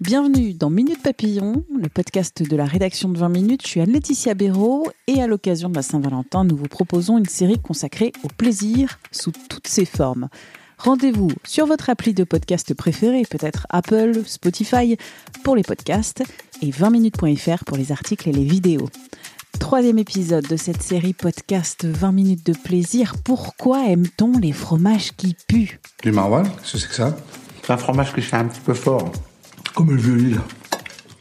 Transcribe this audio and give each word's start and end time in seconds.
Bienvenue 0.00 0.54
dans 0.54 0.70
Minute 0.70 1.02
Papillon, 1.02 1.62
le 1.78 1.90
podcast 1.90 2.42
de 2.42 2.56
la 2.56 2.64
rédaction 2.64 3.10
de 3.10 3.18
20 3.18 3.28
minutes. 3.28 3.60
Je 3.64 3.68
suis 3.68 3.80
Anne-Laetitia 3.82 4.32
Béraud 4.32 4.86
et 5.06 5.20
à 5.20 5.26
l'occasion 5.26 5.68
de 5.68 5.74
la 5.74 5.82
Saint-Valentin, 5.82 6.44
nous 6.44 6.56
vous 6.56 6.68
proposons 6.68 7.18
une 7.18 7.26
série 7.26 7.58
consacrée 7.58 8.10
au 8.22 8.28
plaisir 8.28 8.98
sous 9.12 9.30
toutes 9.50 9.68
ses 9.68 9.84
formes. 9.84 10.30
Rendez-vous 10.78 11.28
sur 11.44 11.66
votre 11.66 11.90
appli 11.90 12.14
de 12.14 12.24
podcast 12.24 12.72
préféré, 12.72 13.24
peut-être 13.28 13.66
Apple, 13.68 14.22
Spotify 14.24 14.96
pour 15.44 15.54
les 15.54 15.62
podcasts 15.62 16.22
et 16.62 16.70
20minutes.fr 16.70 17.66
pour 17.66 17.76
les 17.76 17.92
articles 17.92 18.26
et 18.26 18.32
les 18.32 18.44
vidéos. 18.44 18.88
Troisième 19.58 19.98
épisode 19.98 20.48
de 20.48 20.56
cette 20.56 20.80
série 20.80 21.12
podcast 21.12 21.84
20 21.84 22.12
minutes 22.12 22.46
de 22.46 22.54
plaisir. 22.54 23.16
Pourquoi 23.22 23.86
aime-t-on 23.86 24.38
les 24.38 24.52
fromages 24.52 25.12
qui 25.14 25.36
puent? 25.46 25.78
Du 26.02 26.10
maroilles, 26.10 26.48
qu'est-ce 26.62 26.72
que 26.72 26.78
c'est 26.78 26.88
que 26.88 26.94
ça? 26.94 27.16
C'est 27.62 27.72
un 27.74 27.76
fromage 27.76 28.14
que 28.14 28.22
je 28.22 28.26
fais 28.26 28.36
un 28.36 28.46
petit 28.46 28.60
peu 28.60 28.72
fort. 28.72 29.12
Comme 29.74 29.90
le 29.90 29.96
vieux 30.00 30.34
là. 30.36 30.42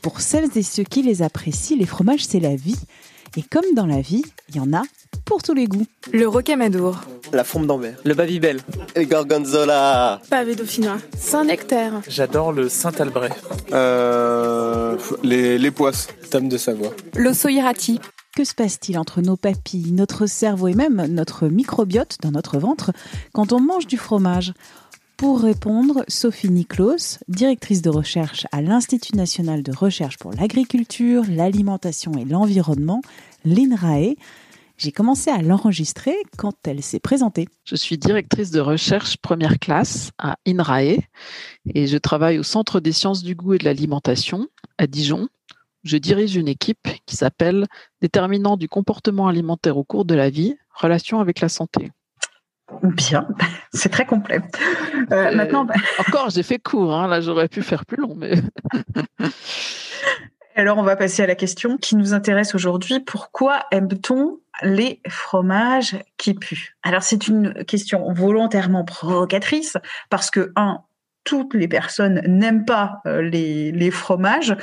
Pour 0.01 0.21
celles 0.21 0.49
et 0.55 0.63
ceux 0.63 0.83
qui 0.83 1.01
les 1.03 1.21
apprécient, 1.21 1.77
les 1.77 1.85
fromages 1.85 2.25
c'est 2.25 2.39
la 2.39 2.55
vie. 2.55 2.77
Et 3.37 3.43
comme 3.43 3.65
dans 3.75 3.85
la 3.85 4.01
vie, 4.01 4.23
il 4.49 4.55
y 4.55 4.59
en 4.59 4.73
a 4.73 4.81
pour 5.25 5.43
tous 5.43 5.53
les 5.53 5.67
goûts. 5.67 5.85
Le 6.11 6.27
rocamadour, 6.27 7.01
La 7.31 7.43
fourme 7.43 7.67
d'Ambert. 7.67 7.97
Le 8.03 8.15
Babybel. 8.15 8.59
Et 8.95 9.05
Gorgonzola. 9.05 10.19
pavé 10.29 10.55
dauphinois, 10.55 10.97
Saint-Nectaire, 11.15 12.01
J'adore 12.07 12.51
le 12.51 12.69
Saint-Albret. 12.69 13.29
Euh, 13.71 14.97
les, 15.23 15.59
les 15.59 15.71
poisses. 15.71 16.07
Tome 16.31 16.49
de 16.49 16.57
Savoie. 16.57 16.91
l'ossoirati, 17.15 17.99
Que 18.35 18.43
se 18.43 18.55
passe-t-il 18.55 18.97
entre 18.97 19.21
nos 19.21 19.35
papilles, 19.37 19.91
notre 19.91 20.25
cerveau 20.25 20.67
et 20.67 20.73
même 20.73 21.05
notre 21.07 21.47
microbiote 21.47 22.17
dans 22.21 22.31
notre 22.31 22.57
ventre 22.57 22.91
quand 23.33 23.53
on 23.53 23.59
mange 23.59 23.85
du 23.85 23.97
fromage? 23.97 24.53
Pour 25.19 25.41
répondre, 25.41 26.05
Sophie 26.07 26.49
Niklos, 26.49 27.19
directrice 27.27 27.81
de 27.81 27.89
recherche 27.89 28.47
à 28.53 28.61
l'Institut 28.61 29.17
national 29.17 29.63
de 29.63 29.73
recherche 29.73 30.17
pour 30.17 30.31
l'agriculture, 30.31 31.23
l'alimentation 31.27 32.13
et 32.13 32.23
l'environnement, 32.23 33.01
l'INRAE. 33.43 34.15
J'ai 34.77 34.93
commencé 34.93 35.29
à 35.29 35.41
l'enregistrer 35.41 36.15
quand 36.37 36.53
elle 36.65 36.81
s'est 36.81 37.01
présentée. 37.01 37.49
Je 37.65 37.75
suis 37.75 37.97
directrice 37.97 38.49
de 38.51 38.61
recherche 38.61 39.17
première 39.17 39.59
classe 39.59 40.11
à 40.19 40.37
INRAE 40.47 40.99
et 41.75 41.87
je 41.87 41.97
travaille 41.97 42.39
au 42.39 42.43
Centre 42.43 42.79
des 42.79 42.93
sciences 42.93 43.21
du 43.21 43.35
goût 43.35 43.55
et 43.55 43.57
de 43.57 43.65
l'alimentation 43.65 44.47
à 44.77 44.87
Dijon. 44.87 45.27
Je 45.83 45.97
dirige 45.97 46.37
une 46.37 46.47
équipe 46.47 46.87
qui 47.05 47.17
s'appelle 47.17 47.67
Déterminant 47.99 48.55
du 48.55 48.69
comportement 48.69 49.27
alimentaire 49.27 49.75
au 49.75 49.83
cours 49.83 50.05
de 50.05 50.15
la 50.15 50.29
vie, 50.29 50.55
relation 50.73 51.19
avec 51.19 51.41
la 51.41 51.49
santé. 51.49 51.91
Bien, 52.83 53.27
c'est 53.73 53.89
très 53.89 54.05
complet. 54.05 54.39
Euh, 55.11 55.15
Euh, 55.29 55.35
maintenant, 55.35 55.65
bah, 55.65 55.73
Encore, 55.99 56.29
j'ai 56.29 56.43
fait 56.43 56.59
court, 56.59 56.93
hein, 56.93 57.07
là 57.07 57.21
j'aurais 57.21 57.47
pu 57.47 57.61
faire 57.61 57.85
plus 57.85 57.97
long, 57.97 58.15
mais 58.15 58.33
alors 60.55 60.77
on 60.77 60.83
va 60.83 60.95
passer 60.95 61.23
à 61.23 61.27
la 61.27 61.35
question 61.35 61.77
qui 61.77 61.95
nous 61.95 62.13
intéresse 62.13 62.55
aujourd'hui. 62.55 62.99
Pourquoi 62.99 63.63
aime-t-on 63.71 64.39
les 64.61 65.01
fromages 65.07 65.97
qui 66.17 66.33
puent? 66.33 66.75
Alors 66.83 67.03
c'est 67.03 67.27
une 67.27 67.65
question 67.65 68.11
volontairement 68.13 68.83
provocatrice 68.83 69.77
parce 70.09 70.29
que 70.31 70.51
un, 70.55 70.81
toutes 71.23 71.53
les 71.53 71.67
personnes 71.67 72.21
n'aiment 72.25 72.65
pas 72.65 73.01
euh, 73.05 73.21
les, 73.21 73.71
les 73.71 73.91
fromages 73.91 74.55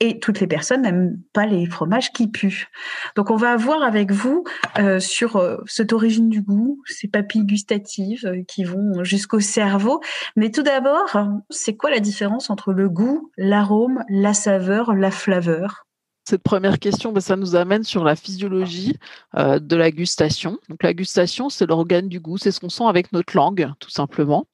et 0.00 0.18
toutes 0.18 0.40
les 0.40 0.46
personnes 0.46 0.82
n'aiment 0.82 1.18
pas 1.32 1.46
les 1.46 1.66
fromages 1.66 2.12
qui 2.12 2.28
puent. 2.28 2.68
Donc 3.14 3.30
on 3.30 3.36
va 3.36 3.56
voir 3.56 3.82
avec 3.82 4.12
vous 4.12 4.44
euh, 4.78 5.00
sur 5.00 5.36
euh, 5.36 5.56
cette 5.66 5.92
origine 5.92 6.28
du 6.28 6.42
goût, 6.42 6.82
ces 6.86 7.08
papilles 7.08 7.44
gustatives 7.46 8.26
euh, 8.26 8.42
qui 8.46 8.64
vont 8.64 9.04
jusqu'au 9.04 9.40
cerveau. 9.40 10.00
Mais 10.36 10.50
tout 10.50 10.62
d'abord, 10.62 11.16
c'est 11.50 11.76
quoi 11.76 11.90
la 11.90 12.00
différence 12.00 12.50
entre 12.50 12.72
le 12.72 12.88
goût, 12.88 13.30
l'arôme, 13.38 14.04
la 14.08 14.34
saveur, 14.34 14.94
la 14.94 15.10
flaveur? 15.10 15.84
Cette 16.28 16.42
première 16.42 16.80
question, 16.80 17.12
ben, 17.12 17.20
ça 17.20 17.36
nous 17.36 17.54
amène 17.54 17.84
sur 17.84 18.02
la 18.02 18.16
physiologie 18.16 18.98
de 19.36 19.76
la 19.76 19.92
gustation. 19.92 20.58
Donc 20.68 20.82
la 20.82 20.92
gustation, 20.92 21.50
c'est 21.50 21.66
l'organe 21.66 22.08
du 22.08 22.18
goût, 22.18 22.36
c'est 22.36 22.50
ce 22.50 22.58
qu'on 22.58 22.68
sent 22.68 22.86
avec 22.88 23.12
notre 23.12 23.36
langue, 23.36 23.70
tout 23.78 23.90
simplement. 23.90 24.48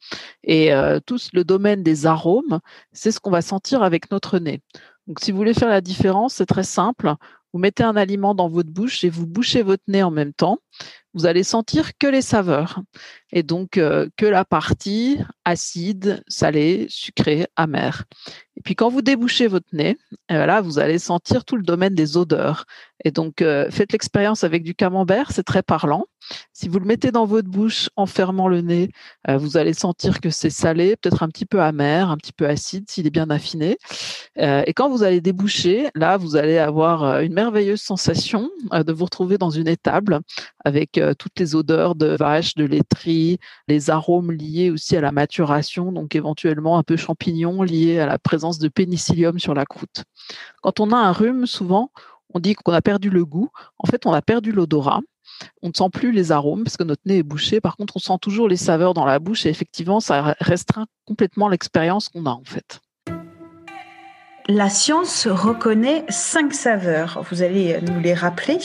Et 0.45 0.71
tout 1.07 1.17
le 1.33 1.45
domaine 1.45 1.83
des 1.83 2.05
arômes, 2.05 2.61
c'est 2.93 3.11
ce 3.11 3.21
qu'on 3.21 3.31
va 3.31 3.41
sentir 3.41 3.83
avec 3.83 4.11
notre 4.11 4.39
nez. 4.39 4.61
Donc 5.07 5.21
si 5.21 5.33
vous 5.33 5.39
voulez 5.39 5.55
faire 5.55 5.69
la 5.69 5.81
différence, 5.81 6.35
c'est 6.35 6.47
très 6.47 6.63
simple. 6.63 7.15
Vous 7.53 7.59
mettez 7.59 7.83
un 7.83 7.97
aliment 7.97 8.35
dans 8.35 8.49
votre 8.49 8.71
bouche 8.71 9.05
et 9.05 9.11
vous 9.11 9.27
bouchez 9.27 9.63
votre 9.63 9.83
nez 9.87 10.03
en 10.03 10.11
même 10.11 10.33
temps. 10.33 10.59
Vous 11.13 11.27
allez 11.27 11.43
sentir 11.43 11.99
que 11.99 12.07
les 12.07 12.23
saveurs 12.23 12.81
et 13.31 13.43
donc 13.43 13.77
euh, 13.77 14.09
que 14.17 14.25
la 14.25 14.47
partie 14.47 15.19
acide, 15.45 16.23
salée, 16.29 16.87
sucrée, 16.89 17.47
amère. 17.57 18.05
Et 18.63 18.65
puis 18.65 18.77
quand 18.77 18.91
vous 18.91 19.03
débouchez 19.03 19.49
votre 19.49 19.67
nez, 19.73 19.97
et 20.29 20.35
là 20.35 20.61
vous 20.61 20.79
allez 20.79 21.01
sentir 21.01 21.45
tout 21.45 21.57
le 21.57 21.65
domaine 21.65 21.97
des 21.97 22.17
odeurs. 22.17 22.65
Et 23.05 23.11
donc 23.11 23.43
euh, 23.43 23.69
faites 23.73 23.91
l'expérience 23.91 24.45
avec 24.45 24.63
du 24.63 24.77
camembert, 24.77 25.33
c'est 25.33 25.43
très 25.43 25.65
parlant. 25.65 26.05
Si 26.53 26.69
vous 26.69 26.79
le 26.79 26.85
mettez 26.85 27.11
dans 27.11 27.27
votre 27.27 27.49
bouche 27.49 27.89
en 27.97 28.07
fermant 28.07 28.47
le 28.47 28.61
nez, 28.61 28.91
euh, 29.29 29.37
vous 29.37 29.57
allez 29.57 29.75
sentir 29.75 30.21
que 30.21 30.31
c'est 30.31 30.51
salé, 30.51 30.95
peut-être 30.95 31.25
un 31.25 31.29
petit 31.29 31.45
peu 31.45 31.61
amer, 31.61 32.09
un 32.09 32.17
petit 32.17 32.33
peu 32.33 32.47
acide 32.47 32.89
s'il 32.89 33.09
est 33.09 33.11
bien 33.11 33.31
affiné. 33.31 33.79
Euh, 34.39 34.63
et 34.65 34.73
quand 34.73 34.89
vous 34.89 35.03
allez 35.03 35.21
déboucher, 35.21 35.89
là 35.97 36.17
vous 36.17 36.37
allez 36.37 36.59
avoir 36.59 37.03
euh, 37.03 37.21
une 37.23 37.33
merveilleuse 37.33 37.81
sensation 37.81 38.49
euh, 38.73 38.85
de 38.85 38.93
vous 38.93 39.07
retrouver 39.07 39.39
dans 39.39 39.51
une 39.51 39.67
étable 39.67 40.21
avec 40.65 40.99
euh, 40.99 41.15
toutes 41.15 41.39
les 41.41 41.57
odeurs 41.57 41.97
de 41.97 42.17
vache, 42.17 42.55
de 42.55 42.65
laiterie, 42.65 43.39
les 43.67 43.91
arômes 43.91 44.31
liés 44.31 44.71
aussi 44.71 44.97
à 44.97 45.01
la 45.01 45.11
maturation, 45.11 45.91
donc 45.91 46.15
éventuellement 46.15 46.79
un 46.79 46.85
peu 46.85 46.97
champignons 46.97 47.63
liés 47.63 47.99
à 47.99 48.07
la 48.07 48.19
présence 48.19 48.52
de 48.59 48.69
pénicillium 48.69 49.39
sur 49.39 49.55
la 49.55 49.65
croûte. 49.65 50.05
Quand 50.63 50.81
on 50.81 50.91
a 50.91 50.97
un 50.97 51.13
rhume, 51.13 51.47
souvent, 51.47 51.91
on 52.35 52.41
dit 52.41 52.55
qu'on 52.55 52.73
a 52.73 52.83
perdu 52.83 53.11
le 53.11 53.25
goût. 53.25 53.51
En 53.79 53.87
fait, 53.87 54.07
on 54.07 54.13
a 54.13 54.23
perdu 54.23 54.53
l'odorat. 54.53 55.01
On 55.63 55.69
ne 55.69 55.73
sent 55.73 55.91
plus 55.93 56.13
les 56.13 56.33
arômes 56.33 56.65
parce 56.65 56.77
que 56.77 56.85
notre 56.85 57.03
nez 57.05 57.19
est 57.19 57.23
bouché. 57.23 57.61
Par 57.61 57.77
contre, 57.77 57.97
on 57.97 58.01
sent 58.01 58.19
toujours 58.21 58.49
les 58.49 58.57
saveurs 58.57 58.95
dans 58.95 59.05
la 59.05 59.19
bouche 59.19 59.47
et 59.47 59.49
effectivement, 59.49 60.01
ça 60.01 60.35
restreint 60.41 60.87
complètement 61.07 61.49
l'expérience 61.49 62.09
qu'on 62.09 62.27
a 62.27 62.31
en 62.31 62.45
fait. 62.45 62.81
La 64.49 64.69
science 64.69 65.29
reconnaît 65.29 66.05
cinq 66.09 66.53
saveurs. 66.53 67.25
Vous 67.31 67.43
allez 67.43 67.81
nous 67.81 68.01
les 68.01 68.13
rappeler 68.13 68.59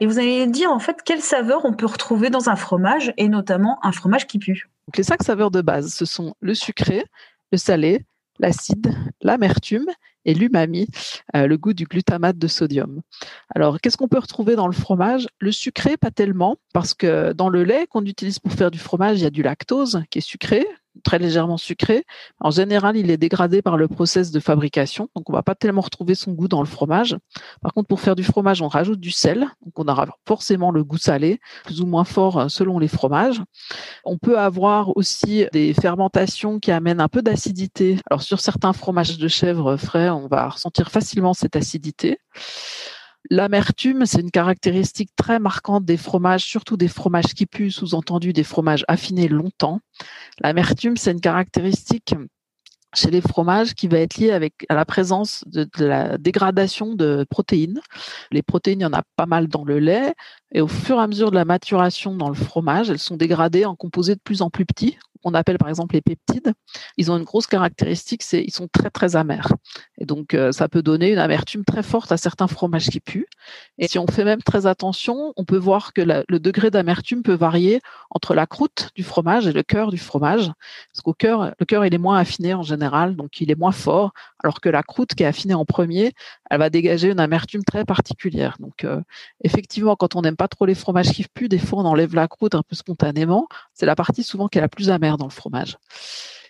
et 0.00 0.06
vous 0.06 0.18
allez 0.18 0.46
dire 0.46 0.70
en 0.70 0.78
fait 0.78 1.02
quelles 1.02 1.22
saveurs 1.22 1.64
on 1.64 1.72
peut 1.72 1.86
retrouver 1.86 2.28
dans 2.28 2.50
un 2.50 2.56
fromage 2.56 3.14
et 3.16 3.28
notamment 3.28 3.78
un 3.82 3.92
fromage 3.92 4.26
qui 4.26 4.38
pue. 4.38 4.68
Donc, 4.86 4.96
les 4.98 5.02
cinq 5.02 5.22
saveurs 5.22 5.50
de 5.50 5.62
base, 5.62 5.94
ce 5.94 6.04
sont 6.04 6.34
le 6.40 6.54
sucré, 6.54 7.06
le 7.50 7.56
salé, 7.56 8.04
l'acide, 8.38 8.94
l'amertume 9.20 9.86
et 10.24 10.34
l'umami, 10.34 10.88
euh, 11.34 11.46
le 11.46 11.58
goût 11.58 11.72
du 11.72 11.84
glutamate 11.84 12.38
de 12.38 12.46
sodium. 12.46 13.02
Alors, 13.54 13.80
qu'est-ce 13.80 13.96
qu'on 13.96 14.08
peut 14.08 14.18
retrouver 14.18 14.56
dans 14.56 14.66
le 14.66 14.72
fromage? 14.72 15.28
Le 15.38 15.52
sucré, 15.52 15.96
pas 15.96 16.10
tellement, 16.10 16.56
parce 16.72 16.94
que 16.94 17.32
dans 17.32 17.48
le 17.48 17.64
lait 17.64 17.86
qu'on 17.88 18.04
utilise 18.04 18.38
pour 18.38 18.52
faire 18.52 18.70
du 18.70 18.78
fromage, 18.78 19.18
il 19.18 19.24
y 19.24 19.26
a 19.26 19.30
du 19.30 19.42
lactose 19.42 20.02
qui 20.10 20.18
est 20.18 20.22
sucré, 20.22 20.66
très 21.04 21.18
légèrement 21.18 21.56
sucré. 21.56 22.04
En 22.40 22.50
général, 22.50 22.96
il 22.96 23.10
est 23.10 23.16
dégradé 23.16 23.62
par 23.62 23.76
le 23.76 23.88
process 23.88 24.30
de 24.30 24.40
fabrication, 24.40 25.08
donc 25.16 25.28
on 25.30 25.32
va 25.32 25.42
pas 25.42 25.54
tellement 25.54 25.80
retrouver 25.80 26.14
son 26.14 26.32
goût 26.32 26.48
dans 26.48 26.60
le 26.60 26.66
fromage. 26.66 27.16
Par 27.60 27.72
contre, 27.72 27.88
pour 27.88 28.00
faire 28.00 28.16
du 28.16 28.24
fromage, 28.24 28.62
on 28.62 28.68
rajoute 28.68 29.00
du 29.00 29.10
sel, 29.10 29.40
donc 29.64 29.78
on 29.78 29.88
aura 29.88 30.06
forcément 30.26 30.70
le 30.70 30.84
goût 30.84 30.98
salé, 30.98 31.40
plus 31.64 31.80
ou 31.80 31.86
moins 31.86 32.04
fort 32.04 32.38
euh, 32.38 32.48
selon 32.48 32.78
les 32.78 32.88
fromages. 32.88 33.42
On 34.04 34.18
peut 34.18 34.38
avoir 34.38 34.96
aussi 34.96 35.46
des 35.52 35.74
fermentations 35.74 36.58
qui 36.58 36.70
amènent 36.70 37.00
un 37.00 37.08
peu 37.08 37.22
d'acidité. 37.22 37.98
Alors 38.10 38.22
sur 38.22 38.40
certains 38.40 38.72
fromages 38.72 39.18
de 39.18 39.28
chèvre 39.28 39.76
frais, 39.76 40.10
on 40.10 40.28
va 40.28 40.48
ressentir 40.48 40.90
facilement 40.90 41.34
cette 41.34 41.56
acidité. 41.56 42.18
L'amertume, 43.30 44.04
c'est 44.04 44.20
une 44.20 44.30
caractéristique 44.30 45.10
très 45.16 45.38
marquante 45.38 45.84
des 45.84 45.96
fromages, 45.96 46.44
surtout 46.44 46.76
des 46.76 46.88
fromages 46.88 47.34
qui 47.34 47.46
puent, 47.46 47.70
sous-entendu 47.70 48.32
des 48.32 48.44
fromages 48.44 48.84
affinés 48.88 49.28
longtemps. 49.28 49.80
L'amertume, 50.40 50.96
c'est 50.96 51.12
une 51.12 51.20
caractéristique 51.20 52.14
chez 52.94 53.10
les 53.10 53.22
fromages 53.22 53.74
qui 53.74 53.88
va 53.88 53.98
être 53.98 54.18
liée 54.18 54.32
avec 54.32 54.66
à 54.68 54.74
la 54.74 54.84
présence 54.84 55.44
de, 55.46 55.66
la 55.78 56.18
dégradation 56.18 56.94
de 56.94 57.24
protéines. 57.30 57.80
Les 58.30 58.42
protéines, 58.42 58.80
il 58.80 58.82
y 58.82 58.86
en 58.86 58.92
a 58.92 59.02
pas 59.16 59.26
mal 59.26 59.48
dans 59.48 59.64
le 59.64 59.78
lait 59.78 60.14
et 60.52 60.60
au 60.60 60.68
fur 60.68 60.98
et 60.98 61.02
à 61.02 61.06
mesure 61.06 61.30
de 61.30 61.36
la 61.36 61.46
maturation 61.46 62.14
dans 62.14 62.28
le 62.28 62.34
fromage, 62.34 62.90
elles 62.90 62.98
sont 62.98 63.16
dégradées 63.16 63.64
en 63.64 63.76
composés 63.76 64.14
de 64.14 64.20
plus 64.22 64.42
en 64.42 64.50
plus 64.50 64.66
petits 64.66 64.98
qu'on 65.22 65.34
appelle 65.34 65.58
par 65.58 65.68
exemple 65.68 65.94
les 65.94 66.02
peptides, 66.02 66.52
ils 66.96 67.10
ont 67.10 67.16
une 67.16 67.24
grosse 67.24 67.46
caractéristique, 67.46 68.22
c'est 68.22 68.42
ils 68.42 68.52
sont 68.52 68.68
très 68.68 68.90
très 68.90 69.16
amers. 69.16 69.48
Et 70.02 70.04
donc 70.04 70.34
euh, 70.34 70.50
ça 70.50 70.68
peut 70.68 70.82
donner 70.82 71.12
une 71.12 71.20
amertume 71.20 71.64
très 71.64 71.84
forte 71.84 72.10
à 72.10 72.16
certains 72.16 72.48
fromages 72.48 72.88
qui 72.88 72.98
puent. 72.98 73.28
Et 73.78 73.86
si 73.86 74.00
on 74.00 74.06
fait 74.08 74.24
même 74.24 74.42
très 74.42 74.66
attention, 74.66 75.32
on 75.36 75.44
peut 75.44 75.56
voir 75.56 75.92
que 75.92 76.02
le 76.02 76.40
degré 76.40 76.72
d'amertume 76.72 77.22
peut 77.22 77.34
varier 77.34 77.80
entre 78.10 78.34
la 78.34 78.46
croûte 78.46 78.90
du 78.96 79.04
fromage 79.04 79.46
et 79.46 79.52
le 79.52 79.62
cœur 79.62 79.92
du 79.92 79.98
fromage. 79.98 80.50
Parce 80.92 81.02
qu'au 81.04 81.14
cœur, 81.14 81.54
le 81.56 81.66
cœur 81.66 81.86
il 81.86 81.94
est 81.94 81.98
moins 81.98 82.18
affiné 82.18 82.52
en 82.52 82.62
général, 82.62 83.14
donc 83.14 83.40
il 83.40 83.52
est 83.52 83.54
moins 83.54 83.70
fort, 83.70 84.12
alors 84.42 84.60
que 84.60 84.68
la 84.68 84.82
croûte 84.82 85.14
qui 85.14 85.22
est 85.22 85.26
affinée 85.26 85.54
en 85.54 85.64
premier, 85.64 86.14
elle 86.50 86.58
va 86.58 86.68
dégager 86.68 87.08
une 87.12 87.20
amertume 87.20 87.62
très 87.62 87.84
particulière. 87.84 88.56
Donc 88.58 88.82
euh, 88.82 89.00
effectivement, 89.44 89.94
quand 89.94 90.16
on 90.16 90.22
n'aime 90.22 90.36
pas 90.36 90.48
trop 90.48 90.66
les 90.66 90.74
fromages 90.74 91.12
qui 91.12 91.24
puent, 91.32 91.48
des 91.48 91.58
fois 91.58 91.78
on 91.78 91.86
enlève 91.86 92.16
la 92.16 92.26
croûte 92.26 92.56
un 92.56 92.62
peu 92.62 92.74
spontanément. 92.74 93.46
C'est 93.72 93.86
la 93.86 93.94
partie 93.94 94.24
souvent 94.24 94.48
qui 94.48 94.58
est 94.58 94.62
la 94.62 94.68
plus 94.68 94.90
amère 94.90 95.16
dans 95.16 95.26
le 95.26 95.30
fromage. 95.30 95.76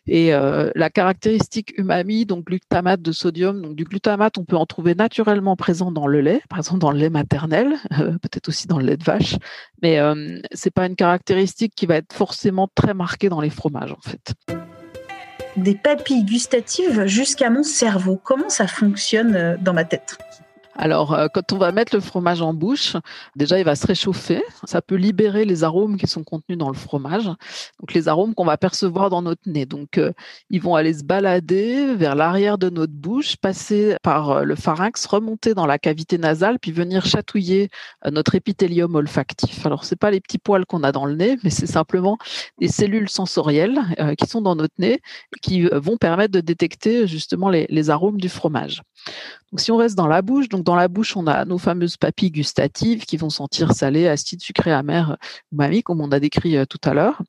Et 0.06 0.34
euh, 0.34 0.70
la 0.74 0.90
caractéristique 0.90 1.74
umami, 1.78 2.26
donc 2.26 2.46
glutamate 2.46 3.00
de 3.02 3.12
sodium, 3.12 3.62
donc 3.62 3.76
du 3.76 3.84
glutamate, 3.84 4.36
on 4.36 4.44
peut 4.44 4.56
en 4.56 4.66
trouver 4.66 4.94
naturellement 4.94 5.54
présent 5.54 5.92
dans 5.92 6.08
le 6.08 6.20
lait, 6.20 6.42
par 6.48 6.58
exemple 6.58 6.80
dans 6.80 6.90
le 6.90 6.98
lait 6.98 7.10
maternel, 7.10 7.76
euh, 8.00 8.18
peut-être 8.18 8.48
aussi 8.48 8.66
dans 8.66 8.78
le 8.78 8.86
lait 8.86 8.96
de 8.96 9.04
vache, 9.04 9.36
mais 9.80 9.98
euh, 9.98 10.40
c'est 10.52 10.72
pas 10.72 10.86
une 10.86 10.96
caractéristique 10.96 11.74
qui 11.76 11.86
va 11.86 11.96
être 11.96 12.12
forcément 12.12 12.68
très 12.74 12.94
marquée 12.94 13.28
dans 13.28 13.40
les 13.40 13.50
fromages 13.50 13.92
en 13.92 14.00
fait. 14.00 14.34
Des 15.56 15.74
papilles 15.74 16.24
gustatives 16.24 17.04
jusqu'à 17.06 17.50
mon 17.50 17.62
cerveau. 17.62 18.18
Comment 18.22 18.48
ça 18.48 18.66
fonctionne 18.66 19.36
euh, 19.36 19.56
dans 19.60 19.74
ma 19.74 19.84
tête? 19.84 20.16
Alors, 20.74 21.12
euh, 21.12 21.28
quand 21.32 21.52
on 21.52 21.58
va 21.58 21.70
mettre 21.70 21.94
le 21.94 22.00
fromage 22.00 22.40
en 22.40 22.54
bouche, 22.54 22.96
déjà, 23.36 23.58
il 23.58 23.64
va 23.64 23.74
se 23.74 23.86
réchauffer. 23.86 24.42
Ça 24.64 24.80
peut 24.80 24.94
libérer 24.94 25.44
les 25.44 25.64
arômes 25.64 25.96
qui 25.96 26.06
sont 26.06 26.24
contenus 26.24 26.58
dans 26.58 26.68
le 26.68 26.76
fromage. 26.76 27.26
Donc, 27.26 27.92
les 27.94 28.08
arômes 28.08 28.34
qu'on 28.34 28.44
va 28.44 28.56
percevoir 28.56 29.10
dans 29.10 29.22
notre 29.22 29.42
nez. 29.46 29.66
Donc, 29.66 29.98
euh, 29.98 30.12
ils 30.50 30.62
vont 30.62 30.74
aller 30.74 30.94
se 30.94 31.04
balader 31.04 31.94
vers 31.94 32.14
l'arrière 32.14 32.56
de 32.56 32.70
notre 32.70 32.92
bouche, 32.92 33.36
passer 33.36 33.96
par 34.02 34.30
euh, 34.30 34.44
le 34.44 34.54
pharynx, 34.54 35.04
remonter 35.06 35.54
dans 35.54 35.66
la 35.66 35.78
cavité 35.78 36.16
nasale, 36.16 36.58
puis 36.58 36.72
venir 36.72 37.04
chatouiller 37.04 37.68
notre 38.10 38.34
épithélium 38.34 38.94
olfactif. 38.94 39.66
Alors, 39.66 39.84
c'est 39.84 39.96
pas 39.96 40.10
les 40.10 40.20
petits 40.20 40.38
poils 40.38 40.64
qu'on 40.64 40.82
a 40.84 40.92
dans 40.92 41.04
le 41.04 41.14
nez, 41.14 41.36
mais 41.44 41.50
c'est 41.50 41.66
simplement 41.66 42.16
des 42.58 42.68
cellules 42.68 43.08
sensorielles 43.08 43.80
qui 44.18 44.26
sont 44.26 44.40
dans 44.40 44.56
notre 44.56 44.74
nez, 44.78 45.00
qui 45.42 45.62
vont 45.66 45.96
permettre 45.96 46.32
de 46.32 46.40
détecter 46.40 47.06
justement 47.06 47.50
les 47.50 47.90
arômes 47.90 48.20
du 48.20 48.28
fromage. 48.28 48.82
Donc, 49.52 49.60
si 49.60 49.70
on 49.70 49.76
reste 49.76 49.96
dans 49.96 50.06
la 50.06 50.22
bouche, 50.22 50.48
donc 50.48 50.64
dans 50.64 50.74
la 50.74 50.88
bouche, 50.88 51.14
on 51.14 51.26
a 51.26 51.44
nos 51.44 51.58
fameuses 51.58 51.98
papilles 51.98 52.30
gustatives 52.30 53.04
qui 53.04 53.18
vont 53.18 53.28
sentir 53.28 53.72
salé, 53.72 54.08
acide, 54.08 54.40
sucré, 54.40 54.72
amer, 54.72 55.18
umami, 55.52 55.82
comme 55.82 56.00
on 56.00 56.10
a 56.10 56.20
décrit 56.20 56.56
euh, 56.56 56.64
tout 56.64 56.80
à 56.84 56.94
l'heure. 56.94 57.20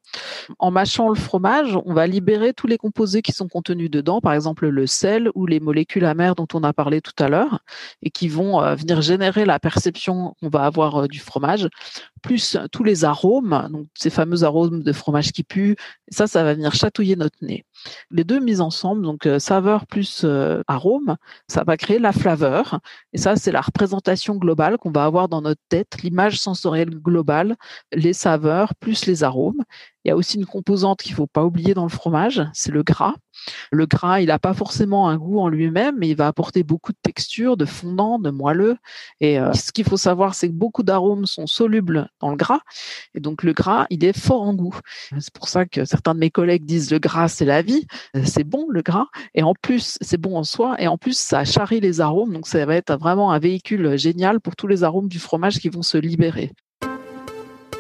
En 0.58 0.72
mâchant 0.72 1.10
le 1.10 1.16
fromage, 1.16 1.78
on 1.84 1.94
va 1.94 2.08
libérer 2.08 2.54
tous 2.54 2.66
les 2.66 2.78
composés 2.78 3.22
qui 3.22 3.34
sont 3.34 3.50
contenus 3.50 3.92
dedans, 3.92 4.22
par 4.22 4.34
exemple 4.34 4.70
le 4.70 4.88
sel 4.88 5.32
ou 5.36 5.46
les 5.46 5.60
molécules 5.60 6.06
amères 6.06 6.36
dont 6.36 6.48
on 6.54 6.64
a 6.64 6.72
parlé 6.72 7.02
tout 7.02 7.12
à 7.22 7.28
l'heure, 7.28 7.60
et 8.02 8.10
qui 8.10 8.30
vont 8.30 8.62
euh, 8.62 8.74
venir 8.76 9.02
générer 9.02 9.44
la 9.44 9.60
perception 9.60 10.36
qu'on 10.40 10.50
va 10.50 10.64
avoir 10.64 11.04
euh, 11.04 11.08
du 11.08 11.20
fromage, 11.20 11.68
plus 12.24 12.58
tous 12.72 12.84
les 12.84 13.06
arômes, 13.06 13.68
donc 13.72 13.88
ces 13.94 14.10
fameux 14.10 14.44
arômes 14.44 14.82
de 14.82 14.94
fromage 14.94 15.32
qui 15.32 15.44
puent. 15.44 15.76
Ça, 16.10 16.26
ça 16.26 16.44
va 16.44 16.54
venir 16.54 16.74
chatouiller 16.74 17.16
notre 17.16 17.38
nez. 17.42 17.66
Les 18.10 18.24
deux 18.24 18.40
mises 18.40 18.62
ensemble, 18.62 19.04
donc 19.04 19.28
saveur 19.40 19.86
plus 19.86 20.26
arôme, 20.68 21.18
ça 21.48 21.64
va 21.64 21.78
créer 21.78 22.00
la 22.00 22.14
flaveur. 22.14 22.80
Et 23.12 23.18
ça, 23.18 23.36
c'est 23.36 23.52
la 23.52 23.62
représentation 23.62 24.36
globale 24.36 24.78
qu'on 24.78 24.92
va 24.92 25.06
avoir 25.06 25.30
dans 25.30 25.42
notre 25.42 25.62
tête, 25.70 26.02
l'image 26.02 26.40
sensorielle 26.40 26.90
globale, 26.90 27.56
les 27.94 28.14
saveurs 28.14 28.74
plus 28.76 29.06
les 29.06 29.24
arômes. 29.24 29.64
Il 30.04 30.10
y 30.10 30.12
a 30.12 30.16
aussi 30.16 30.38
une 30.38 30.46
composante 30.46 31.02
qu'il 31.02 31.14
faut 31.14 31.28
pas 31.28 31.44
oublier 31.44 31.74
dans 31.74 31.84
le 31.84 31.90
fromage, 31.90 32.42
c'est 32.54 32.72
le 32.72 32.84
gras. 32.84 33.16
Le 33.72 33.86
gras, 33.86 34.20
il 34.20 34.28
n'a 34.28 34.40
pas 34.40 34.54
forcément 34.54 35.10
un 35.10 35.18
goût 35.18 35.40
en 35.40 35.48
lui-même, 35.48 35.96
mais 35.98 36.10
il 36.10 36.16
va 36.16 36.28
apporter 36.28 36.64
beaucoup 36.64 36.92
de 36.92 36.98
texture, 37.02 37.58
de 37.58 37.66
fondant, 37.66 38.20
de 38.20 38.30
moelleux. 38.30 38.78
Et 39.20 39.40
euh, 39.40 39.54
ce 39.54 39.72
qu'il 39.72 39.86
faut 39.86 39.98
savoir, 39.98 40.36
c'est 40.36 40.48
que 40.48 40.54
beaucoup 40.54 40.84
d'arômes 40.84 41.26
sont 41.26 41.48
solubles 41.48 42.10
dans 42.20 42.30
le 42.30 42.36
gras. 42.36 42.60
Et 43.16 43.20
donc 43.20 43.44
le 43.44 43.54
gras, 43.54 43.86
il 43.90 44.04
est 44.06 44.18
fort 44.18 44.42
en 44.42 44.54
goût. 44.54 44.78
C'est 45.20 45.34
pour 45.34 45.48
ça 45.48 45.66
que 45.66 45.86
certains 45.86 46.14
de 46.14 46.20
mes 46.20 46.32
collègues 46.32 46.66
disent 46.66 46.92
le 46.92 47.00
gras, 47.00 47.28
c'est 47.28 47.46
la 47.46 47.62
vie. 47.62 47.86
C'est 48.24 48.44
bon 48.44 48.68
le 48.70 48.82
gras. 48.82 49.08
Et 49.36 49.44
en 49.44 49.54
plus, 49.54 49.98
c'est 50.02 50.18
bon 50.18 50.38
en 50.38 50.44
soi. 50.44 50.76
Et 50.80 50.88
en 50.88 50.98
plus, 50.98 51.18
ça 51.18 51.46
charrie 51.46 51.80
les 51.80 52.02
arômes. 52.02 52.34
Donc 52.34 52.48
ça 52.48 52.66
va 52.66 52.76
être 52.76 52.96
vraiment 52.98 53.32
un 53.32 53.40
véhicule 53.40 53.98
génial 53.98 54.40
pour 54.40 54.56
tous 54.56 54.68
les 54.68 54.84
arômes 54.84 55.08
du 55.08 55.20
fromage 55.20 55.60
qui 55.60 55.70
vont 55.70 55.82
se 55.82 55.98
libérer 55.98 56.52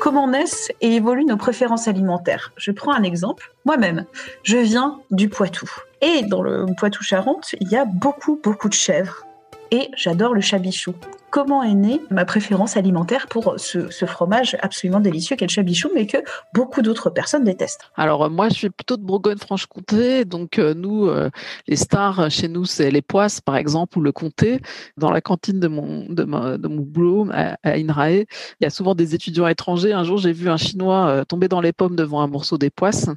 comment 0.03 0.27
naissent 0.27 0.69
et 0.81 0.95
évoluent 0.95 1.23
nos 1.23 1.37
préférences 1.37 1.87
alimentaires. 1.87 2.51
Je 2.57 2.71
prends 2.71 2.93
un 2.93 3.03
exemple. 3.03 3.53
Moi-même, 3.63 4.05
je 4.43 4.57
viens 4.57 4.99
du 5.11 5.29
Poitou. 5.29 5.69
Et 6.01 6.23
dans 6.23 6.41
le 6.41 6.65
Poitou-Charentes, 6.77 7.55
il 7.61 7.69
y 7.69 7.77
a 7.77 7.85
beaucoup, 7.85 8.37
beaucoup 8.43 8.67
de 8.67 8.73
chèvres. 8.73 9.25
Et 9.71 9.89
j'adore 9.95 10.33
le 10.33 10.41
chabichou 10.41 10.93
comment 11.33 11.63
est 11.63 11.73
née 11.73 11.99
ma 12.11 12.25
préférence 12.25 12.77
alimentaire 12.77 13.25
pour 13.27 13.55
ce, 13.57 13.89
fromage 14.05 14.55
absolument 14.61 14.99
délicieux 14.99 15.35
qu'est 15.35 15.47
chabichou, 15.47 15.89
mais 15.95 16.05
que 16.05 16.17
beaucoup 16.53 16.83
d'autres 16.83 17.09
personnes 17.09 17.43
détestent. 17.43 17.89
Alors 17.95 18.25
euh, 18.25 18.29
moi, 18.29 18.49
je 18.49 18.53
suis 18.53 18.69
plutôt 18.69 18.97
de 18.97 19.01
Bourgogne-Franche-Comté, 19.01 20.25
donc 20.25 20.59
euh, 20.59 20.75
nous, 20.75 21.07
euh, 21.07 21.31
les 21.67 21.75
stars 21.75 22.29
chez 22.29 22.47
nous, 22.47 22.65
c'est 22.65 22.91
les 22.91 23.01
poisses, 23.01 23.41
par 23.41 23.55
exemple, 23.55 23.97
ou 23.97 24.01
le 24.01 24.11
comté. 24.11 24.61
Dans 24.95 25.09
la 25.09 25.21
cantine 25.21 25.59
de 25.59 25.67
mon 25.67 26.05
de 26.07 26.23
mon 26.23 26.81
boulot 26.81 27.27
à, 27.31 27.57
Inrae, 27.63 28.11
il 28.11 28.27
y 28.61 28.65
a 28.65 28.69
souvent 28.69 28.93
des 28.93 29.15
étudiants 29.15 29.47
étrangers. 29.47 29.91
Un 29.91 30.03
jour, 30.03 30.19
j'ai 30.19 30.33
vu 30.33 30.49
un 30.51 30.57
Chinois 30.57 31.25
tomber 31.27 31.47
dans 31.47 31.61
les 31.61 31.73
pommes 31.73 31.95
devant 31.95 32.21
un 32.21 32.27
morceau 32.27 32.59
des 32.59 32.69
poisses, 32.69 33.09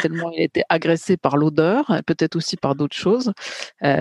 tellement 0.00 0.30
il 0.30 0.44
était 0.44 0.62
agressé 0.68 1.16
par 1.16 1.36
l'odeur, 1.36 1.86
peut-être 2.06 2.36
aussi 2.36 2.56
par 2.56 2.76
d'autres 2.76 2.96
choses. 2.96 3.32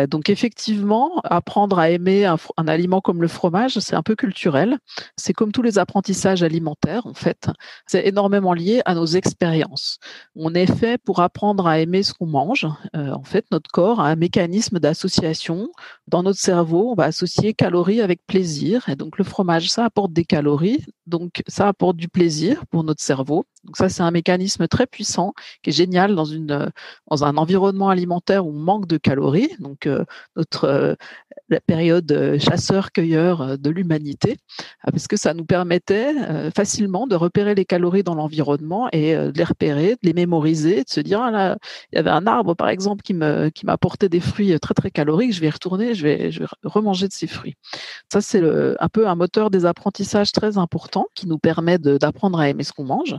donc 0.07 0.29
effectivement, 0.29 1.19
apprendre 1.23 1.79
à 1.79 1.89
aimer 1.89 2.25
un 2.25 2.67
aliment 2.67 3.01
comme 3.01 3.21
le 3.21 3.27
fromage 3.27 3.62
c'est 3.69 3.95
un 3.95 4.03
peu 4.03 4.15
culturel. 4.15 4.77
C'est 5.17 5.33
comme 5.33 5.51
tous 5.51 5.61
les 5.61 5.77
apprentissages 5.77 6.43
alimentaires, 6.43 7.05
en 7.05 7.13
fait. 7.13 7.47
C'est 7.87 8.07
énormément 8.07 8.53
lié 8.53 8.81
à 8.85 8.95
nos 8.95 9.05
expériences. 9.05 9.97
On 10.35 10.53
est 10.53 10.71
fait 10.71 10.97
pour 10.97 11.19
apprendre 11.19 11.67
à 11.67 11.79
aimer 11.79 12.03
ce 12.03 12.13
qu'on 12.13 12.27
mange. 12.27 12.67
Euh, 12.95 13.11
en 13.11 13.23
fait, 13.23 13.45
notre 13.51 13.69
corps 13.71 13.99
a 13.99 14.09
un 14.09 14.15
mécanisme 14.15 14.79
d'association. 14.79 15.69
Dans 16.07 16.23
notre 16.23 16.39
cerveau, 16.39 16.91
on 16.91 16.95
va 16.95 17.05
associer 17.05 17.53
calories 17.53 18.01
avec 18.01 18.25
plaisir. 18.25 18.87
Et 18.89 18.95
donc, 18.95 19.17
le 19.17 19.23
fromage, 19.23 19.69
ça 19.69 19.85
apporte 19.85 20.13
des 20.13 20.25
calories. 20.25 20.85
Donc, 21.07 21.43
ça 21.47 21.67
apporte 21.67 21.97
du 21.97 22.07
plaisir 22.07 22.65
pour 22.67 22.83
notre 22.83 23.01
cerveau. 23.01 23.45
Donc, 23.63 23.77
ça, 23.77 23.89
c'est 23.89 24.03
un 24.03 24.11
mécanisme 24.11 24.67
très 24.67 24.87
puissant 24.87 25.33
qui 25.61 25.69
est 25.69 25.73
génial 25.73 26.15
dans 26.15 26.25
une, 26.25 26.71
dans 27.09 27.23
un 27.23 27.37
environnement 27.37 27.89
alimentaire 27.89 28.45
où 28.45 28.49
on 28.49 28.59
manque 28.59 28.87
de 28.87 28.97
calories. 28.97 29.51
Donc, 29.59 29.87
euh, 29.87 30.05
notre 30.35 30.65
euh, 30.65 30.95
la 31.49 31.59
période 31.59 32.37
chasseur-cueilleur 32.39 33.57
de 33.57 33.69
l'humanité, 33.69 34.37
euh, 34.87 34.91
parce 34.91 35.07
que 35.07 35.17
ça 35.17 35.33
nous 35.33 35.45
permettait 35.45 36.13
euh, 36.17 36.51
facilement 36.51 37.07
de 37.07 37.15
repérer 37.15 37.55
les 37.55 37.65
calories 37.65 38.03
dans 38.03 38.15
l'environnement 38.15 38.89
et 38.91 39.15
euh, 39.15 39.31
de 39.31 39.37
les 39.37 39.43
repérer, 39.43 39.91
de 39.91 39.99
les 40.03 40.13
mémoriser, 40.13 40.83
de 40.83 40.89
se 40.89 40.99
dire 40.99 41.21
ah 41.21 41.31
là, 41.31 41.57
il 41.91 41.97
y 41.97 41.99
avait 41.99 42.09
un 42.09 42.27
arbre 42.27 42.55
par 42.55 42.69
exemple 42.69 43.03
qui 43.03 43.13
me 43.13 43.49
qui 43.49 43.65
m'apportait 43.65 44.09
des 44.09 44.19
fruits 44.19 44.57
très 44.59 44.73
très 44.73 44.91
caloriques, 44.91 45.33
je 45.33 45.41
vais 45.41 45.47
y 45.47 45.51
retourner, 45.51 45.93
je 45.93 46.03
vais 46.03 46.31
je 46.31 46.39
vais 46.39 46.47
remanger 46.63 47.07
de 47.07 47.13
ces 47.13 47.27
fruits. 47.27 47.55
Ça 48.11 48.21
c'est 48.21 48.41
un 48.43 48.89
peu 48.89 49.07
un 49.07 49.15
moteur 49.15 49.49
des 49.49 49.65
apprentissages 49.65 50.31
très 50.31 50.57
important 50.57 50.92
qui 51.15 51.27
nous 51.27 51.37
permet 51.37 51.77
d'apprendre 51.77 52.39
à 52.39 52.49
aimer 52.49 52.63
ce 52.63 52.73
qu'on 52.73 52.85
mange. 52.85 53.15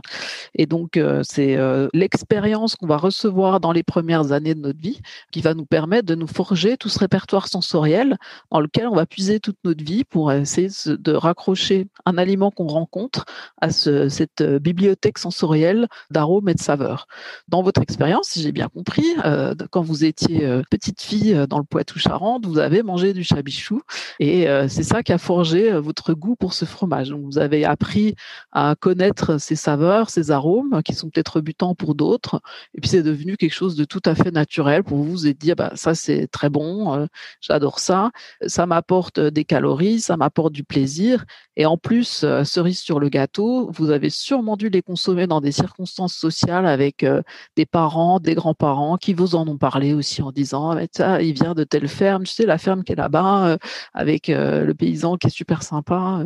Et 0.55 0.65
donc 0.65 0.99
c'est 1.23 1.57
l'expérience 1.93 2.75
qu'on 2.75 2.87
va 2.87 2.97
recevoir 2.97 3.59
dans 3.59 3.71
les 3.71 3.83
premières 3.83 4.31
années 4.31 4.55
de 4.55 4.61
notre 4.61 4.79
vie 4.79 5.01
qui 5.31 5.41
va 5.41 5.53
nous 5.53 5.65
permettre 5.65 6.05
de 6.05 6.15
nous 6.15 6.27
forger 6.27 6.77
tout 6.77 6.89
ce 6.89 6.99
répertoire 6.99 7.47
sensoriel 7.47 8.17
dans 8.51 8.59
lequel 8.59 8.87
on 8.87 8.95
va 8.95 9.05
puiser 9.05 9.39
toute 9.39 9.57
notre 9.63 9.83
vie 9.83 10.03
pour 10.03 10.31
essayer 10.31 10.69
de 10.85 11.13
raccrocher 11.13 11.87
un 12.05 12.17
aliment 12.17 12.51
qu'on 12.51 12.67
rencontre 12.67 13.25
à 13.61 13.69
cette 13.69 14.41
euh, 14.41 14.59
bibliothèque 14.59 15.17
sensorielle 15.17 15.87
d'arômes 16.11 16.49
et 16.49 16.53
de 16.53 16.59
saveurs. 16.59 17.07
Dans 17.47 17.61
votre 17.61 17.81
expérience, 17.81 18.29
si 18.29 18.41
j'ai 18.41 18.51
bien 18.51 18.67
compris, 18.67 19.05
euh, 19.25 19.53
quand 19.71 19.81
vous 19.81 20.05
étiez 20.05 20.45
euh, 20.45 20.61
petite 20.69 21.01
fille 21.01 21.45
dans 21.49 21.57
le 21.57 21.63
Poitou-Charentes, 21.63 22.45
vous 22.45 22.59
avez 22.59 22.83
mangé 22.83 23.13
du 23.13 23.23
chabichou 23.23 23.81
et 24.19 24.47
c'est 24.67 24.83
ça 24.83 25.03
qui 25.03 25.11
a 25.11 25.17
forgé 25.17 25.71
votre 25.79 26.13
goût 26.13 26.35
pour 26.35 26.53
ce 26.53 26.65
fromage. 26.65 27.09
Donc, 27.09 27.21
vous 27.23 27.37
avez 27.37 27.64
appris 27.65 28.15
à 28.51 28.75
connaître 28.79 29.39
ces 29.39 29.55
saveurs, 29.55 30.09
ces 30.09 30.31
arômes 30.31 30.81
qui 30.83 30.93
sont 30.93 31.09
peut-être 31.09 31.37
rebutants 31.37 31.75
pour 31.75 31.95
d'autres 31.95 32.41
et 32.73 32.81
puis 32.81 32.89
c'est 32.89 33.03
devenu 33.03 33.37
quelque 33.37 33.53
chose 33.53 33.75
de 33.75 33.85
tout 33.85 34.01
à 34.05 34.15
fait 34.15 34.31
naturel 34.31 34.83
pour 34.83 34.99
vous. 34.99 35.27
Êtes 35.27 35.37
dit, 35.37 35.51
ah 35.51 35.55
bah, 35.55 35.71
ça 35.75 35.95
c'est 35.95 36.27
très 36.27 36.49
bon, 36.49 37.07
j'adore 37.41 37.79
ça, 37.79 38.11
ça 38.45 38.65
m'apporte 38.65 39.19
des 39.19 39.45
calories, 39.45 39.99
ça 39.99 40.17
m'apporte 40.17 40.53
du 40.53 40.63
plaisir. 40.63 41.25
Et 41.57 41.65
en 41.65 41.77
plus, 41.77 42.23
euh, 42.23 42.43
cerise 42.43 42.79
sur 42.79 42.99
le 42.99 43.09
gâteau, 43.09 43.69
vous 43.71 43.89
avez 43.89 44.09
sûrement 44.09 44.57
dû 44.57 44.69
les 44.69 44.81
consommer 44.81 45.27
dans 45.27 45.41
des 45.41 45.51
circonstances 45.51 46.13
sociales 46.13 46.65
avec 46.65 47.03
euh, 47.03 47.21
des 47.55 47.65
parents, 47.65 48.19
des 48.19 48.35
grands-parents 48.35 48.97
qui 48.97 49.13
vous 49.13 49.35
en 49.35 49.47
ont 49.47 49.57
parlé 49.57 49.93
aussi 49.93 50.21
en 50.21 50.31
disant 50.31 50.71
ah, 50.71 50.81
ça, 50.91 51.21
il 51.21 51.33
vient 51.33 51.53
de 51.53 51.63
telle 51.63 51.87
ferme, 51.87 52.23
tu 52.25 52.33
sais 52.33 52.45
la 52.45 52.57
ferme 52.57 52.83
qui 52.83 52.91
est 52.91 52.95
là-bas 52.95 53.47
euh, 53.47 53.57
avec 53.93 54.27
le 54.27 54.73
paysan 54.73 55.17
qui 55.17 55.27
est 55.27 55.29
super 55.29 55.63
sympa. 55.63 56.23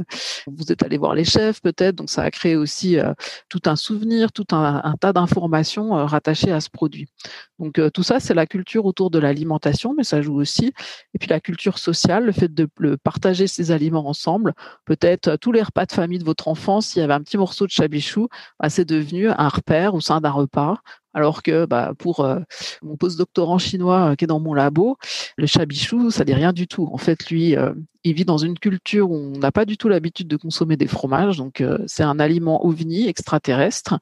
Vous 0.47 0.71
êtes 0.71 0.83
allé 0.83 0.97
voir 0.97 1.13
les 1.13 1.25
chefs 1.29 1.61
peut-être, 1.61 1.95
donc 1.95 2.09
ça 2.09 2.23
a 2.23 2.31
créé 2.31 2.55
aussi 2.55 2.97
tout 3.49 3.61
un 3.65 3.75
souvenir, 3.75 4.31
tout 4.31 4.45
un, 4.51 4.95
tas 4.99 5.13
d'informations 5.13 5.91
rattachées 6.05 6.51
à 6.51 6.61
ce 6.61 6.69
produit. 6.69 7.07
Donc 7.59 7.79
tout 7.93 8.03
ça, 8.03 8.19
c'est 8.19 8.33
la 8.33 8.45
culture 8.45 8.85
autour 8.85 9.09
de 9.11 9.19
l'alimentation, 9.19 9.93
mais 9.95 10.03
ça 10.03 10.21
joue 10.21 10.35
aussi. 10.35 10.73
Et 11.13 11.19
puis 11.19 11.29
la 11.29 11.39
culture 11.39 11.77
sociale, 11.77 12.25
le 12.25 12.31
fait 12.31 12.53
de 12.53 12.67
partager 13.03 13.47
ces 13.47 13.71
aliments 13.71 14.07
ensemble, 14.07 14.53
peut-être 14.85 15.35
tous 15.37 15.51
les 15.51 15.61
repas 15.61 15.85
de 15.85 15.91
famille 15.91 16.19
de 16.19 16.25
votre 16.25 16.47
enfance, 16.47 16.87
s'il 16.87 17.01
y 17.01 17.03
avait 17.03 17.13
un 17.13 17.21
petit 17.21 17.37
morceau 17.37 17.65
de 17.65 17.71
chabichou, 17.71 18.27
bah, 18.59 18.69
c'est 18.69 18.85
devenu 18.85 19.29
un 19.29 19.47
repère 19.47 19.93
au 19.93 20.01
sein 20.01 20.21
d'un 20.21 20.31
repas. 20.31 20.77
Alors 21.13 21.41
que 21.41 21.65
bah, 21.65 21.93
pour 21.97 22.19
euh, 22.19 22.39
mon 22.83 22.95
post-doctorant 22.95 23.57
chinois 23.57 24.11
euh, 24.11 24.15
qui 24.15 24.25
est 24.25 24.27
dans 24.27 24.39
mon 24.39 24.53
labo, 24.53 24.97
le 25.37 25.47
chabichou, 25.47 26.11
ça 26.11 26.23
dit 26.23 26.33
rien 26.33 26.53
du 26.53 26.67
tout. 26.67 26.87
En 26.93 26.97
fait, 26.97 27.29
lui, 27.31 27.55
euh, 27.55 27.73
il 28.03 28.13
vit 28.13 28.25
dans 28.25 28.37
une 28.37 28.57
culture 28.57 29.09
où 29.09 29.15
on 29.15 29.39
n'a 29.39 29.51
pas 29.51 29.65
du 29.65 29.75
tout 29.75 29.89
l'habitude 29.89 30.27
de 30.27 30.37
consommer 30.37 30.77
des 30.77 30.87
fromages, 30.87 31.35
donc 31.35 31.61
c'est 31.85 32.03
un 32.03 32.17
aliment 32.17 32.65
ovni 32.65 33.09
extraterrestre. 33.09 33.99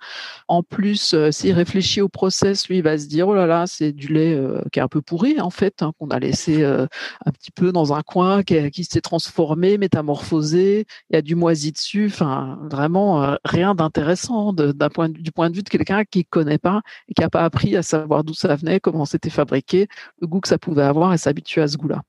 En 0.48 0.62
plus, 0.62 1.16
s'il 1.32 1.54
réfléchit 1.54 2.02
au 2.02 2.08
process, 2.08 2.68
lui, 2.70 2.78
il 2.78 2.84
va 2.84 3.00
se 3.00 3.08
dire 3.08 3.28
oh 3.28 3.34
là 3.34 3.48
là, 3.48 3.66
c'est 3.66 3.94
du 3.94 4.14
lait 4.14 4.40
qui 4.72 4.78
est 4.78 4.84
un 4.84 4.88
peu 4.88 5.02
pourri 5.02 5.42
en 5.42 5.50
fait, 5.50 5.82
hein, 5.82 5.94
qu'on 5.98 6.10
a 6.10 6.20
laissé 6.20 6.64
un 6.64 7.32
petit 7.32 7.50
peu 7.50 7.72
dans 7.72 7.92
un 7.92 8.04
coin, 8.04 8.44
qui, 8.44 8.70
qui 8.70 8.84
s'est 8.84 9.02
transformé, 9.02 9.80
métamorphosé. 9.80 10.86
Il 11.10 11.16
y 11.16 11.18
a 11.18 11.24
du 11.24 11.34
moisi 11.34 11.72
dessus. 11.72 12.06
Enfin, 12.06 12.60
vraiment 12.70 13.36
rien 13.46 13.74
d'intéressant 13.74 14.54
d'un 14.54 14.90
point 14.90 15.10
du 15.10 15.32
point 15.32 15.50
de 15.50 15.56
vue 15.56 15.64
de 15.64 15.70
quelqu'un 15.70 16.04
qui 16.06 16.24
connaît 16.24 16.60
pas 16.60 16.84
et 17.10 17.14
qui 17.14 17.22
n'a 17.22 17.30
pas 17.30 17.44
appris 17.44 17.76
à 17.76 17.84
savoir 17.84 18.24
d'où 18.24 18.34
ça 18.34 18.56
venait, 18.56 18.80
comment 18.80 19.06
c'était 19.06 19.30
fabriqué, 19.30 19.88
le 20.22 20.28
goût 20.28 20.40
que 20.40 20.48
ça 20.48 20.58
pouvait 20.58 20.84
avoir 20.84 21.14
et 21.14 21.18
s'habituer 21.18 21.62
à 21.62 21.68
ce 21.68 21.78
goût-là. 21.78 22.02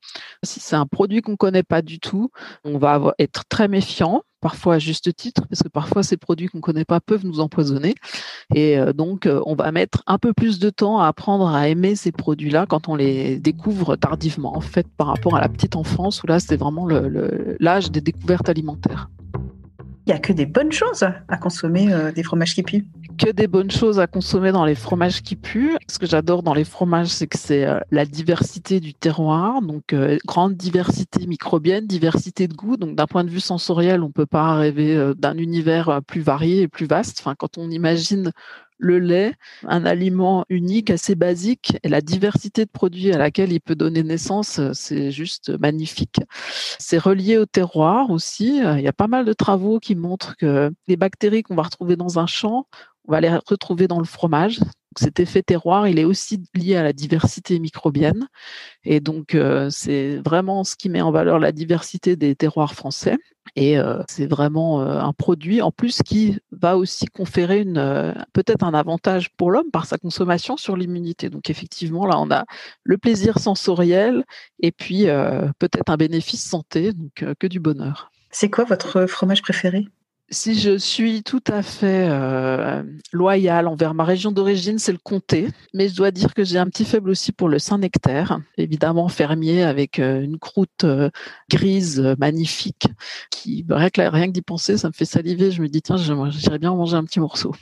Si 0.43 0.61
c'est 0.61 0.77
un 0.77 0.87
produit 0.87 1.23
qu'on 1.23 1.37
connaît 1.37 1.63
pas 1.63 1.83
du 1.83 2.01
tout, 2.01 2.31
on 2.65 2.79
va 2.79 3.15
être 3.19 3.45
très 3.49 3.69
méfiant 3.69 4.23
parfois 4.41 4.75
à 4.75 4.79
juste 4.79 5.15
titre, 5.15 5.43
parce 5.49 5.63
que 5.63 5.69
parfois 5.69 6.03
ces 6.03 6.17
produits 6.17 6.47
qu'on 6.49 6.59
ne 6.59 6.63
connaît 6.63 6.85
pas 6.85 7.01
peuvent 7.01 7.27
nous 7.27 7.41
empoisonner. 7.41 7.95
Et 8.55 8.79
euh, 8.79 8.93
donc, 8.93 9.27
euh, 9.27 9.41
on 9.47 9.55
va 9.55 9.71
mettre 9.73 10.03
un 10.07 10.19
peu 10.19 10.33
plus 10.33 10.59
de 10.59 10.71
temps 10.71 11.01
à 11.01 11.09
apprendre 11.09 11.49
à 11.49 11.69
aimer 11.69 11.97
ces 11.97 12.13
produits-là 12.13 12.67
quand 12.67 12.89
on 12.89 12.95
les 12.95 13.39
découvre 13.39 13.97
tardivement, 13.97 14.57
en 14.57 14.61
fait, 14.61 14.87
par 14.97 15.09
rapport 15.09 15.37
à 15.37 15.41
la 15.41 15.49
petite 15.49 15.77
enfance, 15.77 16.23
où 16.23 16.27
là, 16.27 16.41
c'est 16.41 16.57
vraiment 16.57 16.87
l'âge 17.61 17.91
des 17.91 18.01
découvertes 18.01 18.49
alimentaires. 18.49 19.11
Il 20.07 20.13
n'y 20.13 20.17
a 20.17 20.21
que 20.21 20.33
des 20.33 20.47
bonnes 20.47 20.73
choses 20.73 21.03
à 21.03 21.37
consommer 21.37 21.93
euh, 21.93 22.13
des 22.13 22.23
fromages 22.23 22.55
qui 22.55 22.63
puent 22.63 22.87
que 23.19 23.31
des 23.31 23.49
bonnes 23.49 23.71
choses 23.71 23.99
à 23.99 24.07
consommer 24.07 24.53
dans 24.53 24.65
les 24.65 24.77
fromages 24.77 25.23
qui 25.23 25.37
puent. 25.37 25.77
Ce 25.89 25.99
que 25.99 26.07
j'adore 26.07 26.43
dans 26.43 26.55
les 26.55 26.65
fromages, 26.65 27.09
c'est 27.09 27.27
que 27.27 27.37
c'est 27.37 27.67
euh, 27.67 27.81
la 27.91 28.07
diversité 28.07 28.81
du 28.81 28.95
terroir, 28.95 29.61
donc 29.61 29.93
euh, 29.93 30.17
grande 30.27 30.55
diversité 30.55 31.27
microbienne, 31.27 31.87
diversité 31.87 32.47
de 32.49 32.55
goût. 32.55 32.77
Donc 32.77 32.95
d'un 32.95 33.07
point 33.07 33.25
de 33.25 33.31
vue 33.31 33.41
sensoriel, 33.41 34.03
on 34.03 34.11
peut 34.11 34.27
pas 34.27 34.55
rêver 34.55 34.97
euh, 34.97 35.15
d'un 35.15 35.37
univers 35.37 36.01
plus 36.07 36.21
varié 36.21 36.63
et 36.63 36.69
plus 36.69 36.87
vaste. 36.87 37.19
Enfin, 37.21 37.35
quand 37.37 37.59
on 37.59 37.71
imagine 37.71 38.31
le 38.81 39.01
lait, 39.01 39.35
un 39.67 39.85
aliment 39.85 40.45
unique, 40.49 40.91
assez 40.91 41.17
basique, 41.17 41.77
et 41.83 41.89
la 41.89 42.01
diversité 42.01 42.65
de 42.65 42.71
produits 42.71 43.13
à 43.13 43.19
laquelle 43.19 43.51
il 43.51 43.61
peut 43.61 43.75
donner 43.75 44.05
naissance, 44.05 44.61
c'est 44.73 45.11
juste 45.11 45.51
magnifique. 45.59 46.21
C'est 46.79 46.99
relié 46.99 47.39
au 47.39 47.47
terroir 47.47 48.11
aussi. 48.11 48.59
Il 48.59 48.81
y 48.81 48.87
a 48.87 48.93
pas 48.93 49.09
mal 49.09 49.25
de 49.25 49.33
travaux 49.33 49.81
qui 49.81 49.97
montrent 49.97 50.37
que 50.37 50.71
les 50.87 50.97
bactéries 50.97 51.43
qu'on 51.43 51.57
va 51.57 51.65
retrouver 51.65 51.97
dans 51.97 52.21
un 52.21 52.27
champ 52.27 52.69
on 53.09 53.13
va 53.13 53.21
les 53.21 53.31
retrouver 53.31 53.89
dans 53.89 53.99
le 53.99 54.05
fromage. 54.05 54.61
Cet 54.97 55.19
effet 55.19 55.43
terroir, 55.43 55.89
il 55.89 55.99
est 55.99 56.05
aussi 56.05 56.43
lié 56.55 56.77
à 56.77 56.83
la 56.83 56.93
diversité 56.93 57.59
microbienne. 57.59 58.29
Et 58.85 59.01
donc, 59.01 59.35
euh, 59.35 59.71
c'est 59.71 60.17
vraiment 60.19 60.63
ce 60.63 60.77
qui 60.77 60.89
met 60.89 61.01
en 61.01 61.11
valeur 61.11 61.39
la 61.39 61.53
diversité 61.53 62.17
des 62.17 62.35
terroirs 62.35 62.75
français. 62.75 63.17
Et 63.57 63.79
euh, 63.79 64.03
c'est 64.09 64.27
vraiment 64.27 64.83
euh, 64.83 65.01
un 65.01 65.13
produit, 65.15 65.63
en 65.63 65.71
plus, 65.71 66.03
qui 66.03 66.39
va 66.53 66.77
aussi 66.77 67.07
conférer 67.07 67.65
peut-être 68.35 68.63
un 68.63 68.75
avantage 68.75 69.31
pour 69.37 69.51
l'homme 69.51 69.71
par 69.71 69.87
sa 69.87 69.97
consommation 69.97 70.59
sur 70.59 70.77
l'immunité. 70.77 71.31
Donc, 71.31 71.49
effectivement, 71.49 72.07
là, 72.07 72.19
on 72.19 72.31
a 72.31 72.45
le 72.83 72.99
plaisir 72.99 73.39
sensoriel 73.39 74.25
et 74.61 74.73
puis 74.73 75.07
peut-être 75.59 75.91
un 75.91 75.97
bénéfice 75.97 76.45
santé, 76.45 76.93
donc 76.93 77.25
que 77.39 77.47
du 77.47 77.61
bonheur. 77.61 78.11
C'est 78.31 78.51
quoi 78.51 78.65
votre 78.65 79.07
fromage 79.07 79.41
préféré? 79.41 79.89
Si 80.31 80.59
je 80.59 80.77
suis 80.77 81.23
tout 81.23 81.43
à 81.47 81.63
fait 81.63 82.07
euh, 82.09 82.83
loyale 83.13 83.67
envers 83.67 83.95
ma 83.95 84.05
région 84.05 84.31
d'origine, 84.31 84.79
c'est 84.79 84.93
le 84.93 84.99
comté. 84.99 85.49
Mais 85.73 85.89
je 85.89 85.97
dois 85.97 86.11
dire 86.11 86.35
que 86.35 86.45
j'ai 86.45 86.59
un 86.59 86.67
petit 86.67 86.85
faible 86.85 87.11
aussi 87.11 87.33
pour 87.33 87.49
le 87.49 87.59
Saint-Nectaire, 87.59 88.41
évidemment 88.57 89.09
fermier 89.09 89.63
avec 89.63 89.99
euh, 89.99 90.23
une 90.23 90.39
croûte 90.39 90.85
euh, 90.85 91.11
grise 91.51 92.01
magnifique. 92.19 92.89
Qui, 93.31 93.65
rien 93.69 93.91
que, 93.91 94.01
rien 94.03 94.27
que 94.27 94.33
d'y 94.33 94.43
penser, 94.43 94.77
ça 94.77 94.89
me 94.89 94.93
fait 94.93 95.05
saliver. 95.05 95.51
Je 95.51 95.63
me 95.63 95.69
dis 95.69 95.83
tiens, 95.83 95.97
j'irais 95.97 96.59
bien 96.59 96.75
manger 96.75 96.97
un 96.97 97.05
petit 97.05 97.21
morceau. 97.21 97.55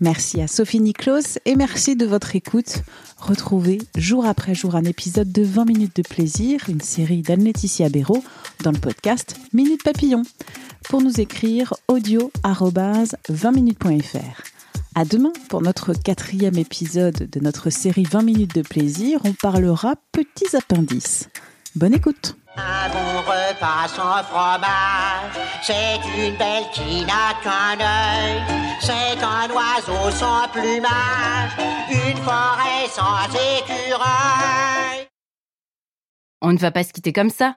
Merci 0.00 0.42
à 0.42 0.48
Sophie 0.48 0.80
Niklos 0.80 1.38
et 1.44 1.54
merci 1.54 1.94
de 1.94 2.04
votre 2.04 2.34
écoute. 2.34 2.82
Retrouvez 3.16 3.78
jour 3.96 4.26
après 4.26 4.54
jour 4.54 4.74
un 4.74 4.84
épisode 4.84 5.30
de 5.30 5.42
20 5.42 5.64
minutes 5.66 5.96
de 5.96 6.02
plaisir, 6.02 6.60
une 6.68 6.80
série 6.80 7.22
d'Anne-Laetitia 7.22 7.88
Béraud 7.88 8.24
dans 8.64 8.72
le 8.72 8.78
podcast 8.78 9.36
Minute 9.52 9.84
Papillon 9.84 10.24
pour 10.88 11.02
nous 11.02 11.20
écrire 11.20 11.74
audio 11.88 12.30
20minutes.fr. 12.44 14.42
À 14.94 15.04
demain 15.04 15.32
pour 15.48 15.62
notre 15.62 15.92
quatrième 15.92 16.56
épisode 16.56 17.28
de 17.30 17.40
notre 17.40 17.70
série 17.70 18.04
20 18.04 18.22
minutes 18.22 18.54
de 18.54 18.62
plaisir. 18.62 19.20
On 19.24 19.32
parlera 19.32 19.94
petits 20.12 20.56
appendices. 20.56 21.28
Bonne 21.74 21.94
écoute. 21.94 22.36
Un 22.56 22.88
bon 22.90 23.20
repas 23.22 23.88
sans 23.88 24.22
fromage, 24.24 25.34
c'est 25.62 25.98
une 26.16 26.36
belle 26.36 26.64
qui 26.72 27.04
n'a 27.04 27.34
qu'un 27.42 27.80
œil. 27.80 28.42
C'est 28.80 29.20
un 29.20 29.48
oiseau 29.50 30.10
sans 30.16 30.46
plumage, 30.52 31.50
une 31.90 32.16
forêt 32.18 32.86
sans 32.92 33.26
écureuil. 33.58 35.08
On 36.40 36.52
ne 36.52 36.58
va 36.58 36.70
pas 36.70 36.84
se 36.84 36.92
quitter 36.92 37.12
comme 37.12 37.30
ça. 37.30 37.56